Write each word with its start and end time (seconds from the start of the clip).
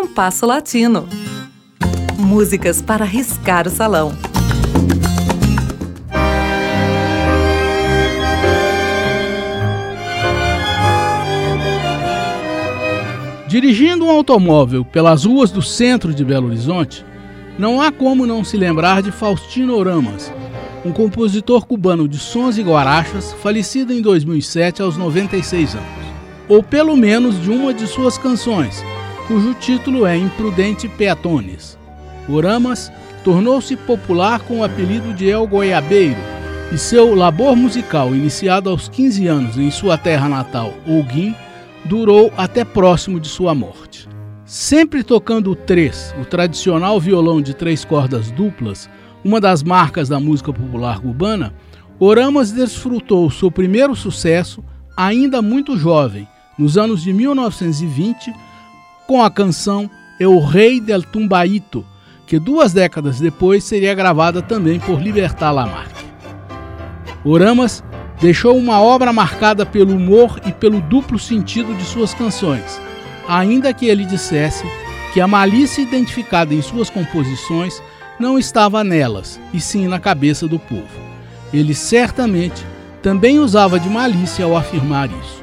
Compasso 0.00 0.46
Latino. 0.46 1.08
Músicas 2.16 2.80
para 2.80 3.04
riscar 3.04 3.66
o 3.66 3.70
salão. 3.70 4.12
Dirigindo 13.48 14.04
um 14.04 14.10
automóvel 14.10 14.84
pelas 14.84 15.24
ruas 15.24 15.50
do 15.50 15.60
centro 15.60 16.14
de 16.14 16.24
Belo 16.24 16.46
Horizonte, 16.46 17.04
não 17.58 17.80
há 17.80 17.90
como 17.90 18.24
não 18.24 18.44
se 18.44 18.56
lembrar 18.56 19.02
de 19.02 19.10
Faustino 19.10 19.74
Oramas, 19.74 20.32
um 20.84 20.92
compositor 20.92 21.66
cubano 21.66 22.06
de 22.06 22.18
sons 22.18 22.56
e 22.56 22.62
guarachas, 22.62 23.32
falecido 23.42 23.92
em 23.92 24.00
2007 24.00 24.80
aos 24.80 24.96
96 24.96 25.74
anos. 25.74 25.88
Ou 26.48 26.62
pelo 26.62 26.96
menos 26.96 27.42
de 27.42 27.50
uma 27.50 27.74
de 27.74 27.88
suas 27.88 28.16
canções, 28.16 28.84
cujo 29.28 29.52
título 29.52 30.06
é 30.06 30.16
Imprudente 30.16 30.88
Peatones. 30.88 31.78
Oramas 32.26 32.90
tornou-se 33.22 33.76
popular 33.76 34.40
com 34.40 34.60
o 34.60 34.64
apelido 34.64 35.12
de 35.12 35.28
El 35.28 35.46
Goiabeiro, 35.46 36.18
e 36.72 36.78
seu 36.78 37.14
labor 37.14 37.54
musical, 37.54 38.14
iniciado 38.14 38.70
aos 38.70 38.88
15 38.88 39.26
anos 39.26 39.58
em 39.58 39.70
sua 39.70 39.98
terra 39.98 40.30
natal, 40.30 40.72
Holguim, 40.86 41.34
durou 41.84 42.32
até 42.38 42.64
próximo 42.64 43.20
de 43.20 43.28
sua 43.28 43.54
morte. 43.54 44.08
Sempre 44.46 45.02
tocando 45.02 45.50
o 45.50 45.54
três, 45.54 46.14
o 46.18 46.24
tradicional 46.24 46.98
violão 46.98 47.42
de 47.42 47.52
três 47.52 47.84
cordas 47.84 48.30
duplas, 48.30 48.88
uma 49.22 49.38
das 49.38 49.62
marcas 49.62 50.08
da 50.08 50.18
música 50.18 50.54
popular 50.54 51.00
cubana, 51.00 51.52
Oramas 51.98 52.50
desfrutou 52.50 53.30
seu 53.30 53.50
primeiro 53.50 53.94
sucesso 53.94 54.64
ainda 54.96 55.42
muito 55.42 55.76
jovem, 55.76 56.26
nos 56.58 56.78
anos 56.78 57.02
de 57.02 57.12
1920, 57.12 58.32
com 59.08 59.22
a 59.22 59.30
canção 59.30 59.90
Eu 60.20 60.38
Rei 60.38 60.82
del 60.82 61.02
Tumbaito, 61.02 61.82
que 62.26 62.38
duas 62.38 62.74
décadas 62.74 63.18
depois 63.18 63.64
seria 63.64 63.94
gravada 63.94 64.42
também 64.42 64.78
por 64.78 65.00
Libertar 65.00 65.50
Lamarque. 65.50 66.04
Oramas 67.24 67.82
deixou 68.20 68.54
uma 68.58 68.82
obra 68.82 69.10
marcada 69.10 69.64
pelo 69.64 69.96
humor 69.96 70.38
e 70.44 70.52
pelo 70.52 70.82
duplo 70.82 71.18
sentido 71.18 71.74
de 71.74 71.84
suas 71.84 72.12
canções, 72.12 72.78
ainda 73.26 73.72
que 73.72 73.86
ele 73.86 74.04
dissesse 74.04 74.66
que 75.14 75.22
a 75.22 75.26
malícia 75.26 75.80
identificada 75.80 76.52
em 76.52 76.60
suas 76.60 76.90
composições 76.90 77.82
não 78.20 78.38
estava 78.38 78.84
nelas, 78.84 79.40
e 79.54 79.60
sim 79.60 79.88
na 79.88 79.98
cabeça 79.98 80.46
do 80.46 80.58
povo. 80.58 81.00
Ele 81.50 81.74
certamente 81.74 82.62
também 83.00 83.38
usava 83.38 83.80
de 83.80 83.88
malícia 83.88 84.44
ao 84.44 84.54
afirmar 84.54 85.08
isso. 85.08 85.42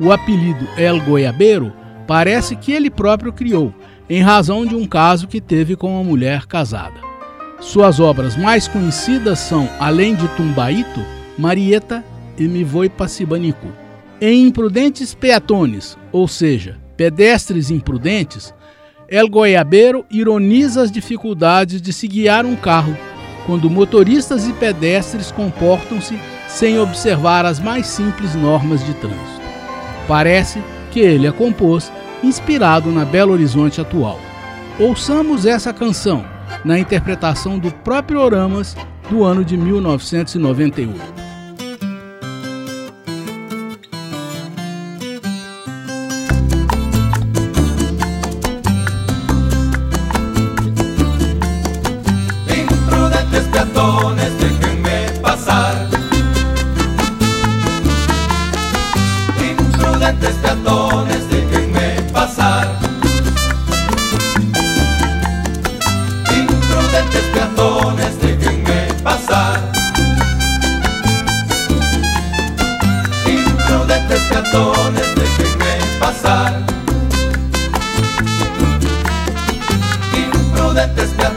O 0.00 0.10
apelido 0.10 0.66
El 0.76 1.00
Goiabeiro 1.00 1.72
parece 2.06 2.56
que 2.56 2.72
ele 2.72 2.90
próprio 2.90 3.32
criou, 3.32 3.72
em 4.08 4.20
razão 4.20 4.66
de 4.66 4.74
um 4.74 4.86
caso 4.86 5.26
que 5.26 5.40
teve 5.40 5.76
com 5.76 5.94
uma 5.94 6.04
mulher 6.04 6.46
casada. 6.46 7.00
Suas 7.60 7.98
obras 7.98 8.36
mais 8.36 8.68
conhecidas 8.68 9.38
são, 9.38 9.68
além 9.78 10.14
de 10.14 10.28
Tumbaito, 10.36 11.00
Marieta 11.38 12.04
e 12.38 12.46
Me 12.46 12.62
Voi 12.62 12.88
Passibanicu. 12.88 13.68
Em 14.20 14.46
Imprudentes 14.46 15.14
Peatones, 15.14 15.96
ou 16.12 16.28
seja, 16.28 16.78
Pedestres 16.96 17.70
Imprudentes, 17.70 18.54
El 19.08 19.28
Goiabeiro 19.28 20.04
ironiza 20.10 20.82
as 20.82 20.90
dificuldades 20.90 21.80
de 21.80 21.92
se 21.92 22.06
guiar 22.06 22.44
um 22.44 22.56
carro 22.56 22.96
quando 23.46 23.68
motoristas 23.68 24.46
e 24.48 24.52
pedestres 24.52 25.30
comportam-se 25.30 26.18
sem 26.48 26.78
observar 26.78 27.44
as 27.44 27.60
mais 27.60 27.86
simples 27.86 28.34
normas 28.34 28.84
de 28.84 28.94
trânsito. 28.94 29.44
Parece 30.06 30.60
que 30.94 31.00
ele 31.00 31.26
a 31.26 31.32
compôs 31.32 31.92
inspirado 32.22 32.92
na 32.92 33.04
Belo 33.04 33.32
Horizonte 33.32 33.80
atual. 33.80 34.20
Ouçamos 34.78 35.44
essa 35.44 35.72
canção 35.72 36.24
na 36.64 36.78
interpretação 36.78 37.58
do 37.58 37.72
próprio 37.72 38.20
Oramas 38.20 38.76
do 39.10 39.24
ano 39.24 39.44
de 39.44 39.56
1998. 39.56 41.23
prudentes 60.04 60.34
peatones, 60.42 61.28
déjenme 61.30 62.12
pasar. 62.12 62.66
Imprudentes 66.30 67.26
peatones, 67.32 68.18
déjenme 68.20 68.88
pasar. 69.02 69.60
Imprudentes 73.26 74.20
peatones, 74.28 75.14
déjenme 75.16 75.72
pasar. 75.98 76.52
Imprudentes 80.12 81.10
peatones. 81.16 81.33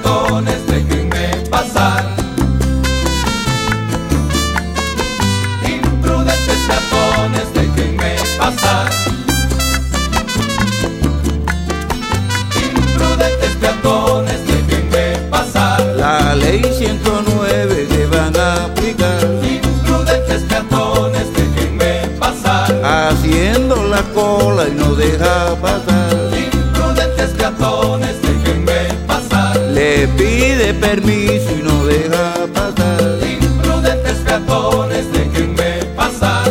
Permiso 30.87 31.51
y 31.51 31.63
no 31.63 31.85
deja 31.85 32.33
pasar. 32.53 33.19
Imprudentes 33.41 34.17
peatones, 34.25 35.05
déjenme 35.11 35.83
pasar. 35.97 36.49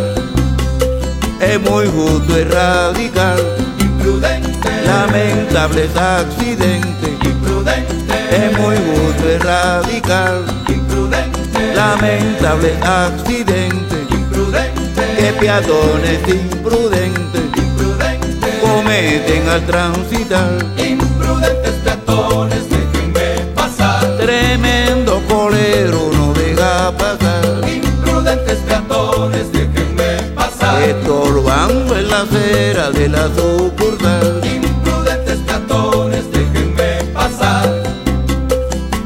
Es 1.41 1.59
muy 1.61 1.87
justo 1.87 2.39
y 2.39 2.45
radical. 2.45 3.41
Imprudente. 3.81 4.69
Lamentables 4.85 5.97
accidentes. 5.97 7.13
Imprudente. 7.25 8.15
Es 8.31 8.59
muy 8.59 8.77
justo 8.77 9.25
y 9.35 9.39
radical. 9.39 10.45
Imprudente. 10.69 11.75
Lamentables 11.75 12.77
accidentes. 12.83 14.03
Imprudente. 14.11 15.03
Que 15.19 15.33
peatones 15.41 16.21
imprudentes. 16.29 17.43
Imprudente. 17.57 18.59
Cometen 18.61 19.49
al 19.49 19.63
transitar. 19.65 20.53
Imprudentes 20.77 21.86
Imprudentes 28.37 28.59
peatones, 28.69 29.53
déjenme 29.53 30.35
pasar. 30.35 30.83
Estorbando 30.83 31.97
en 31.97 32.09
la 32.09 32.21
acera 32.21 32.91
de 32.91 33.09
la 33.09 33.29
sucursal. 33.35 34.43
Imprudentes 34.45 35.39
peatones, 35.39 36.25
déjenme 36.31 37.13
pasar. 37.15 37.83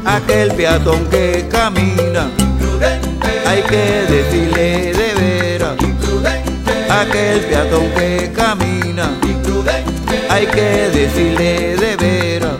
Aquel 0.03 0.51
peatón 0.51 1.05
que 1.05 1.47
camina, 1.49 2.29
imprudente, 2.37 3.41
hay 3.45 3.61
que 3.63 4.05
decirle 4.09 4.93
de 4.99 5.13
veras. 5.21 5.81
Imprudente, 5.81 6.71
aquel 6.89 7.39
peatón 7.41 7.89
que 7.95 8.31
camina, 8.35 9.11
imprudente, 9.23 10.27
hay 10.29 10.45
que 10.45 10.89
decirle 10.93 11.77
de 11.77 11.95
veras 11.95 12.57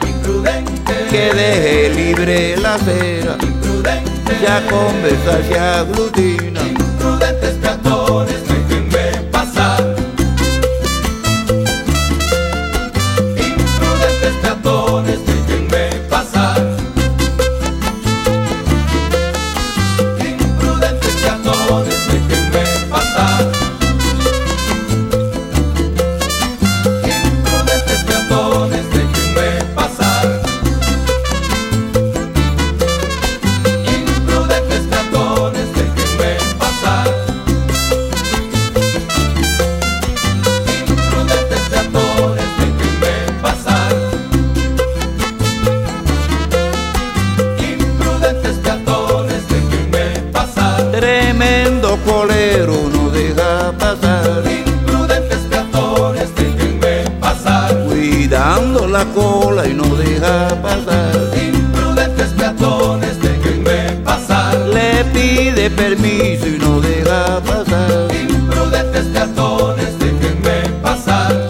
que 1.09 1.33
deje 1.33 1.89
libre 1.89 2.55
la 2.55 2.75
acera, 2.75 3.35
ya 4.39 4.61
conversa 4.69 5.43
se 5.43 5.59
aglutina. 5.59 6.90
Permiso 65.81 66.47
y 66.47 66.57
no 66.59 66.79
deja 66.79 67.39
pasar. 67.39 68.07
Imprudentes 68.29 69.05
peatones, 69.13 69.97
déjenme 69.97 70.69
pasar. 70.83 71.49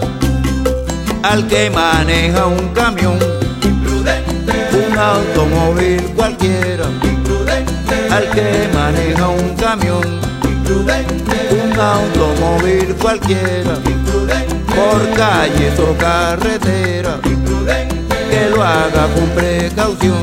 Al 1.22 1.46
que 1.48 1.68
maneja 1.70 2.46
un 2.46 2.68
camión, 2.68 3.18
Imprudente, 3.62 4.54
un 4.86 4.98
automóvil 4.98 6.02
cualquiera. 6.16 6.86
imprudente, 7.02 7.96
Al 8.10 8.24
que 8.30 8.68
maneja 8.72 9.28
un 9.28 9.48
camión, 9.56 10.04
imprudente, 10.44 11.36
un 11.64 11.78
automóvil 11.78 12.94
cualquiera. 13.02 13.74
imprudente, 13.84 14.54
Por 14.76 15.00
calles 15.14 15.78
o 15.78 15.94
carretera, 15.98 17.18
imprudente, 17.24 18.16
que 18.30 18.50
lo 18.50 18.62
haga 18.62 19.04
con 19.14 19.26
precaución. 19.36 20.22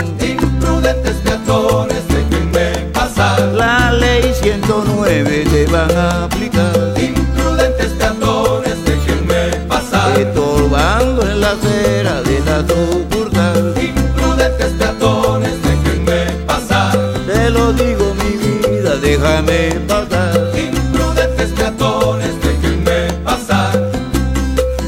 Déjame 19.46 19.80
pasar. 19.88 20.52
Imprudentes 20.58 21.50
peatones, 21.52 22.32
déjenme 22.42 23.14
pasar. 23.24 23.92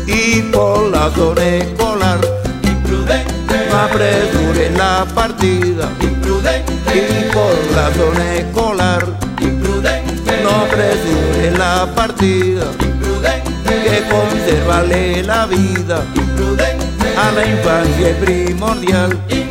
Y 0.07 0.41
por 0.51 0.89
la 0.91 1.09
zona 1.11 1.43
escolar, 1.57 2.19
Imprudente, 2.63 3.67
no 3.69 3.77
apresures 3.77 4.77
la 4.77 5.05
partida. 5.15 5.89
imprudente, 6.01 6.73
Y 6.93 7.31
por 7.31 7.55
la 7.75 7.93
zona 7.93 8.35
escolar, 8.35 9.05
imprudente, 9.39 10.43
no 10.43 10.49
apresures 10.49 11.57
la 11.57 11.87
partida. 11.95 12.65
imprudente, 12.79 13.51
Que 13.83 14.03
conservarle 14.09 15.23
la 15.23 15.45
vida 15.45 16.03
imprudente, 16.15 17.15
a 17.17 17.31
la 17.31 17.45
infancia 17.45 18.09
es 18.09 18.15
primordial. 18.17 19.11
imprudentes 19.29 19.50